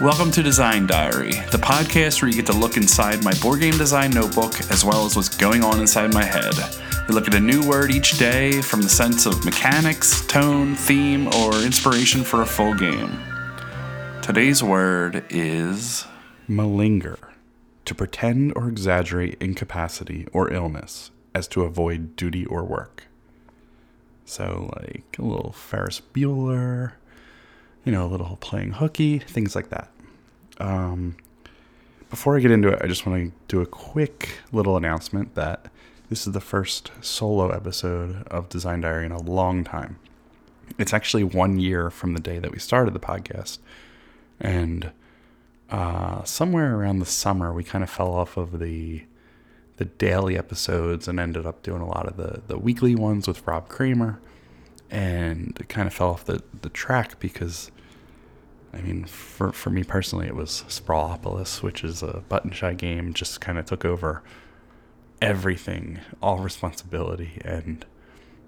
[0.00, 3.76] Welcome to Design Diary, the podcast where you get to look inside my board game
[3.76, 6.54] design notebook as well as what's going on inside my head.
[7.08, 11.26] We look at a new word each day from the sense of mechanics, tone, theme,
[11.34, 13.18] or inspiration for a full game.
[14.22, 16.06] Today's word is
[16.48, 17.18] Malinger.
[17.86, 23.08] To pretend or exaggerate incapacity or illness as to avoid duty or work.
[24.24, 26.92] So, like a little Ferris Bueller,
[27.88, 29.88] you know, a little playing hooky, things like that.
[30.58, 31.16] Um,
[32.10, 35.70] before I get into it, I just want to do a quick little announcement that
[36.10, 39.98] this is the first solo episode of Design Diary in a long time.
[40.78, 43.56] It's actually one year from the day that we started the podcast.
[44.38, 44.92] And
[45.70, 49.04] uh, somewhere around the summer, we kind of fell off of the
[49.78, 53.46] the daily episodes and ended up doing a lot of the, the weekly ones with
[53.46, 54.20] Rob Kramer.
[54.90, 57.70] And it kind of fell off the, the track because
[58.72, 63.12] I mean, for for me personally, it was Sprawlopolis, which is a button shy game,
[63.14, 64.22] just kind of took over
[65.20, 67.84] everything, all responsibility, and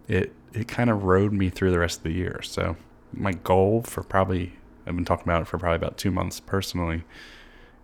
[0.09, 2.41] it it kind of rode me through the rest of the year.
[2.43, 2.77] So
[3.13, 4.55] my goal for probably
[4.87, 7.05] I've been talking about it for probably about two months personally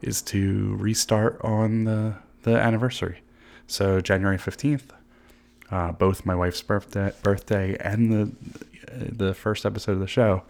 [0.03, 3.23] is to restart on the the anniversary.
[3.67, 4.93] So January fifteenth,
[5.70, 8.33] uh, both my wife's birthday birthday and the
[8.92, 10.42] the first episode of the show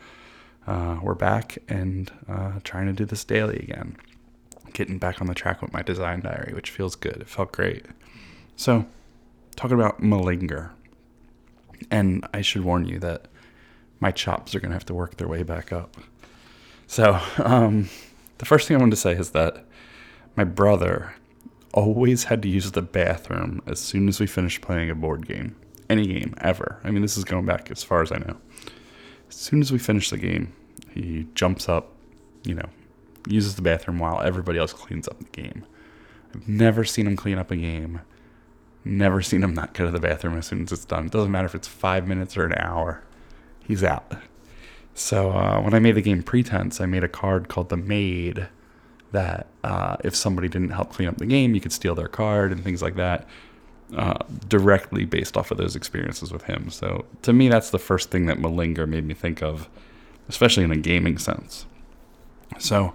[0.67, 3.97] uh, we're back and uh, trying to do this daily again.
[4.73, 7.19] Getting back on the track with my design diary, which feels good.
[7.19, 7.87] It felt great.
[8.57, 8.85] So,
[9.55, 10.71] talking about Malinger.
[11.91, 13.27] And I should warn you that
[14.01, 15.97] my chops are going to have to work their way back up.
[16.87, 17.89] So, um,
[18.39, 19.65] the first thing I wanted to say is that
[20.35, 21.15] my brother
[21.77, 25.55] always had to use the bathroom as soon as we finished playing a board game.
[25.89, 26.81] Any game, ever.
[26.83, 28.37] I mean, this is going back as far as I know.
[29.29, 30.53] As soon as we finish the game,
[30.91, 31.93] he jumps up,
[32.45, 32.69] you know,
[33.29, 35.65] uses the bathroom while everybody else cleans up the game.
[36.35, 38.01] I've never seen him clean up a game.
[38.85, 41.07] Never seen him not go to the bathroom as soon as it's done.
[41.07, 43.03] It doesn't matter if it's five minutes or an hour.
[43.65, 44.17] He's out.
[44.95, 48.49] So uh, when I made the game Pretense, I made a card called the Maid
[49.13, 52.53] that uh, if somebody didn't help clean up the game, you could steal their card
[52.53, 53.27] and things like that.
[53.97, 54.19] Uh,
[54.49, 56.69] directly based off of those experiences with him.
[56.71, 59.69] So to me, that's the first thing that Malinger made me think of,
[60.29, 61.67] especially in a gaming sense.
[62.59, 62.95] So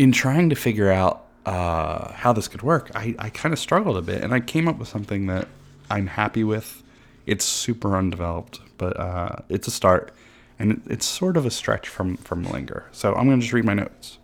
[0.00, 3.96] in trying to figure out uh, how this could work, I, I kind of struggled
[3.96, 5.46] a bit, and I came up with something that
[5.88, 6.82] I'm happy with.
[7.26, 10.12] It's super undeveloped, but uh, it's a start,
[10.58, 12.82] and it's sort of a stretch from from Malinger.
[12.90, 14.18] So I'm going to just read my notes.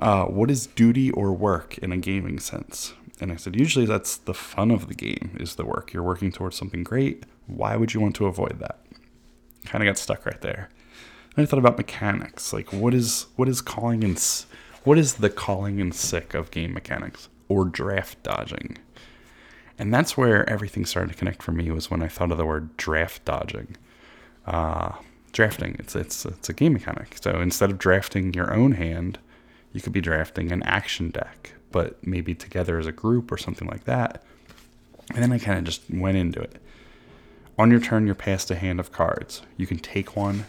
[0.00, 2.94] Uh, what is duty or work in a gaming sense?
[3.20, 5.92] And I said, usually that's the fun of the game is the work.
[5.92, 7.24] You're working towards something great.
[7.46, 8.80] Why would you want to avoid that?
[9.66, 10.70] Kind of got stuck right there.
[11.36, 12.52] And I thought about mechanics.
[12.52, 14.18] Like what is what is calling and
[14.84, 18.78] what is the calling and sick of game mechanics or draft dodging?
[19.78, 22.46] And that's where everything started to connect for me was when I thought of the
[22.46, 23.76] word draft dodging.
[24.46, 24.92] Uh,
[25.32, 27.18] drafting, it's it's it's a game mechanic.
[27.20, 29.18] So instead of drafting your own hand,
[29.72, 33.68] you could be drafting an action deck but maybe together as a group or something
[33.68, 34.22] like that.
[35.14, 36.56] And then I kind of just went into it.
[37.58, 39.42] On your turn, you're passed a hand of cards.
[39.56, 40.46] You can take one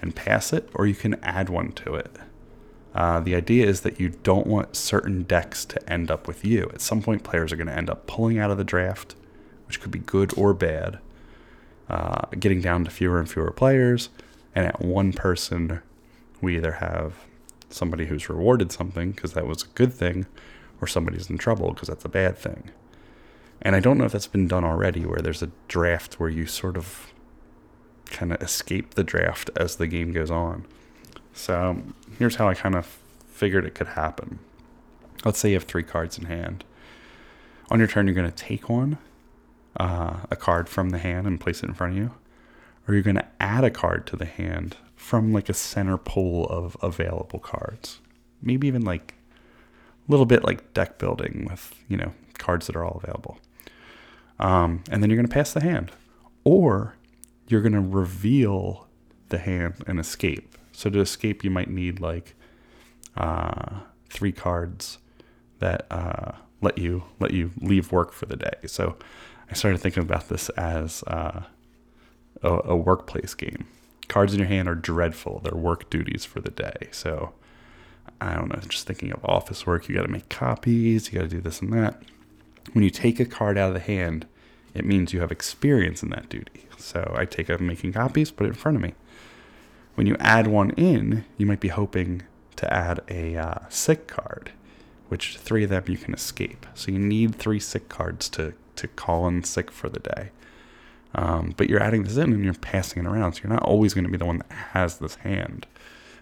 [0.00, 2.10] and pass it, or you can add one to it.
[2.94, 6.70] Uh, the idea is that you don't want certain decks to end up with you.
[6.74, 9.14] At some point, players are going to end up pulling out of the draft,
[9.66, 10.98] which could be good or bad,
[11.88, 14.10] uh, getting down to fewer and fewer players.
[14.54, 15.80] And at one person,
[16.42, 17.14] we either have
[17.72, 20.26] somebody who's rewarded something because that was a good thing,
[20.80, 22.70] or somebody's in trouble because that's a bad thing.
[23.60, 26.46] And I don't know if that's been done already, where there's a draft where you
[26.46, 27.12] sort of
[28.06, 30.66] kind of escape the draft as the game goes on.
[31.32, 31.82] So
[32.18, 34.38] here's how I kind of figured it could happen.
[35.24, 36.64] Let's say you have three cards in hand.
[37.70, 38.98] On your turn, you're going to take one,
[39.78, 42.10] uh, a card from the hand, and place it in front of you,
[42.86, 46.46] or you're going to add a card to the hand from like a center pool
[46.46, 48.00] of available cards.
[48.40, 49.14] Maybe even like
[50.08, 53.38] a little bit like deck building with you know cards that are all available.
[54.38, 55.92] Um, and then you're going to pass the hand,
[56.44, 56.96] or
[57.46, 58.88] you're going to reveal
[59.28, 60.56] the hand and escape.
[60.72, 62.34] So to escape, you might need like
[63.16, 64.98] uh, three cards
[65.58, 68.54] that uh, let you let you leave work for the day.
[68.66, 68.96] So
[69.50, 71.42] I started thinking about this as uh,
[72.42, 73.66] a, a workplace game.
[74.08, 76.88] Cards in your hand are dreadful; they're work duties for the day.
[76.90, 77.32] So
[78.20, 81.28] I don't know, just thinking of office work, you got to make copies, you got
[81.28, 82.02] to do this and that.
[82.72, 84.26] When you take a card out of the hand,
[84.74, 86.66] it means you have experience in that duty.
[86.78, 88.94] So I take up making copies, put it in front of me.
[89.94, 92.22] When you add one in, you might be hoping
[92.56, 94.52] to add a uh, sick card,
[95.08, 96.64] which three of them you can escape.
[96.74, 100.30] So you need three sick cards to, to call in sick for the day.
[101.14, 103.34] Um, but you're adding this in and you're passing it around.
[103.34, 105.66] So you're not always going to be the one that has this hand.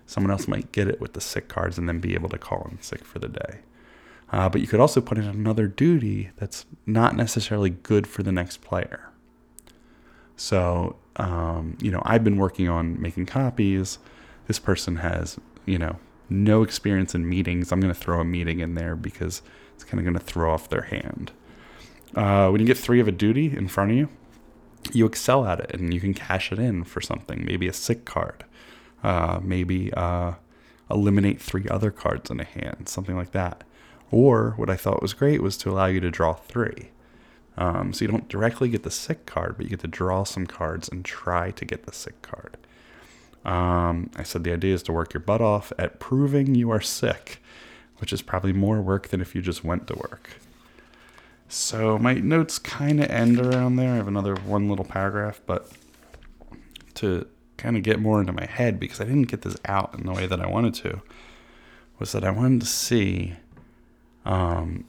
[0.06, 2.66] Someone else might get it with the sick cards and then be able to call
[2.70, 3.60] in sick for the day.
[4.32, 8.32] Uh, but you could also put in another duty that's not necessarily good for the
[8.32, 9.08] next player.
[10.36, 13.98] So, um, you know, I've been working on making copies.
[14.46, 15.98] This person has, you know,
[16.28, 17.72] no experience in meetings.
[17.72, 19.42] I'm going to throw a meeting in there because
[19.74, 21.32] it's kind of going to throw off their hand.
[22.14, 24.08] Uh, when you get three of a duty in front of you,
[24.92, 28.04] you excel at it and you can cash it in for something, maybe a sick
[28.04, 28.44] card,
[29.02, 30.34] uh, maybe uh,
[30.90, 33.64] eliminate three other cards in a hand, something like that.
[34.10, 36.90] Or what I thought was great was to allow you to draw three.
[37.56, 40.46] Um, so you don't directly get the sick card, but you get to draw some
[40.46, 42.56] cards and try to get the sick card.
[43.44, 46.80] Um, I said the idea is to work your butt off at proving you are
[46.80, 47.42] sick,
[47.98, 50.30] which is probably more work than if you just went to work.
[51.52, 53.92] So my notes kind of end around there.
[53.92, 55.68] I have another one little paragraph, but
[56.94, 57.26] to
[57.56, 60.12] kind of get more into my head because I didn't get this out in the
[60.12, 61.02] way that I wanted to,
[61.98, 63.34] was that I wanted to see
[64.24, 64.84] um,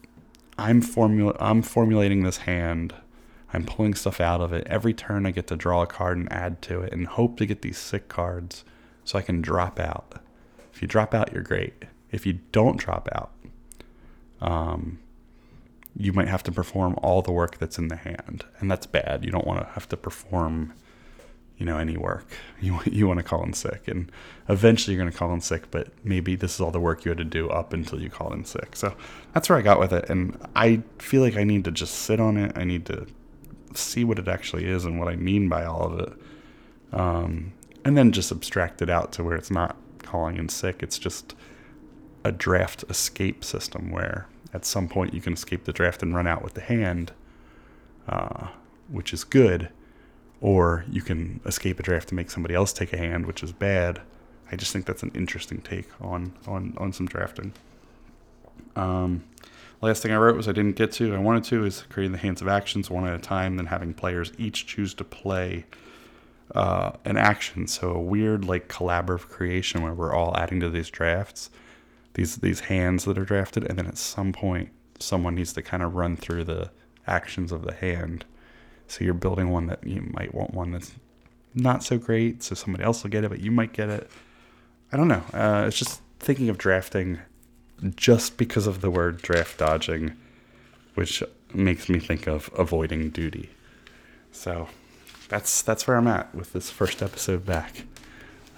[0.56, 2.94] I'm formula I'm formulating this hand.
[3.52, 4.68] I'm pulling stuff out of it.
[4.68, 7.48] Every turn I get to draw a card and add to it and hope to
[7.48, 8.64] get these sick cards
[9.04, 10.22] so I can drop out.
[10.72, 11.86] If you drop out, you're great.
[12.12, 13.31] If you don't drop out,
[14.40, 15.00] um,
[15.96, 19.26] you might have to perform all the work that's in the hand, and that's bad.
[19.26, 20.74] You don't want to have to perform
[21.62, 22.26] you know any work.
[22.60, 23.88] You you want to call in sick.
[23.88, 24.12] And
[24.48, 27.10] eventually you're going to call in sick but maybe this is all the work you
[27.10, 28.76] had to do up until you called in sick.
[28.76, 28.96] So
[29.34, 30.08] that's where i got with it.
[30.10, 32.52] And i feel like i need to just sit on it.
[32.56, 33.08] I need to
[33.74, 36.14] see what it actually is and what i mean by all of it.
[36.94, 37.54] Um,
[37.84, 40.84] and then just abstract it out to where it's not calling in sick.
[40.84, 41.36] It's just
[42.24, 46.27] a draft escape system where at some point you can escape the draft and run
[46.27, 47.12] out with the hand
[48.07, 48.48] uh,
[48.89, 49.69] which is good
[50.42, 53.51] or you can escape a draft to make somebody else take a hand, which is
[53.51, 54.01] bad.
[54.51, 57.53] I just think that's an interesting take on on on some drafting.
[58.75, 59.24] Um,
[59.81, 61.15] last thing I wrote was I didn't get to.
[61.15, 63.94] I wanted to is creating the hands of actions one at a time, then having
[63.94, 65.65] players each choose to play
[66.56, 67.68] uh, an action.
[67.68, 71.51] So a weird like collaborative creation where we're all adding to these drafts,
[72.13, 74.69] these these hands that are drafted, and then at some point
[75.00, 76.72] someone needs to kind of run through the
[77.08, 78.25] actions of the hand
[78.92, 80.92] so you're building one that you might want one that's
[81.56, 84.12] not so great, so somebody else will get it, but you might get it.
[84.92, 85.24] I don't know.
[85.34, 87.19] Uh, it's just thinking of drafting
[87.96, 90.18] just because of the word draft dodging,
[90.96, 91.24] which
[91.54, 93.50] makes me think of avoiding duty.
[94.34, 94.68] So
[95.30, 97.86] that's that's where I'm at with this first episode back.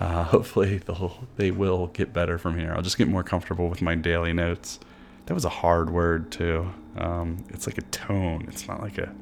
[0.03, 2.73] Uh, hopefully they'll they will get better from here.
[2.75, 4.79] I'll just get more comfortable with my daily notes.
[5.25, 6.71] That was a hard word too.
[6.97, 8.45] Um, it's like a tone.
[8.49, 9.13] It's not like a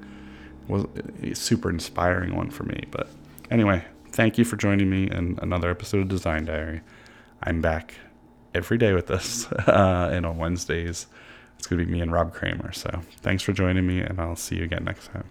[1.24, 2.86] a super inspiring one for me.
[2.92, 3.10] But
[3.52, 6.82] anyway, thank you for joining me in another episode of Design Diary.
[7.44, 7.96] I'm back
[8.54, 11.08] every day with this, uh, and on Wednesdays,
[11.58, 12.72] it's going to be me and Rob Kramer.
[12.72, 15.26] So thanks for joining me, and I'll see you again next time.